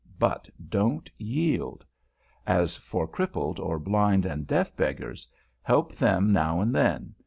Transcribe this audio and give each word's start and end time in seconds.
But 0.17 0.49
don't 0.67 1.11
yield. 1.19 1.85
As 2.47 2.75
for 2.75 3.07
crippled 3.07 3.59
or 3.59 3.77
blind 3.77 4.25
and 4.25 4.47
deaf 4.47 4.75
beggars, 4.75 5.27
help 5.61 5.93
them 5.93 6.31
now 6.33 6.59
and 6.59 6.73
then. 6.73 7.13